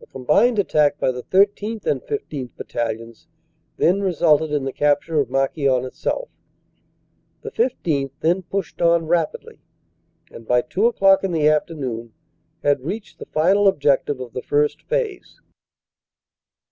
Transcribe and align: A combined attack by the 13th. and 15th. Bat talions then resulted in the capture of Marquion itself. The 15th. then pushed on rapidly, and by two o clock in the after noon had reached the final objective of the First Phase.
A 0.00 0.06
combined 0.06 0.58
attack 0.58 0.98
by 0.98 1.12
the 1.12 1.22
13th. 1.22 1.86
and 1.86 2.02
15th. 2.02 2.50
Bat 2.56 2.68
talions 2.68 3.28
then 3.76 4.00
resulted 4.00 4.50
in 4.50 4.64
the 4.64 4.72
capture 4.72 5.20
of 5.20 5.30
Marquion 5.30 5.84
itself. 5.86 6.28
The 7.42 7.52
15th. 7.52 8.10
then 8.18 8.42
pushed 8.42 8.82
on 8.82 9.06
rapidly, 9.06 9.60
and 10.32 10.44
by 10.44 10.62
two 10.62 10.86
o 10.86 10.92
clock 10.92 11.22
in 11.22 11.30
the 11.30 11.48
after 11.48 11.74
noon 11.76 12.12
had 12.64 12.80
reached 12.80 13.20
the 13.20 13.26
final 13.26 13.68
objective 13.68 14.18
of 14.18 14.32
the 14.32 14.42
First 14.42 14.82
Phase. 14.82 15.40